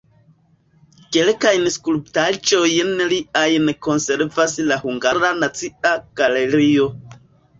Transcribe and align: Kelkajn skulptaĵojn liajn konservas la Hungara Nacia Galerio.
Kelkajn 1.15 1.65
skulptaĵojn 1.73 2.89
liajn 3.11 3.69
konservas 3.87 4.57
la 4.71 4.79
Hungara 4.85 5.31
Nacia 5.43 5.93
Galerio. 6.23 6.89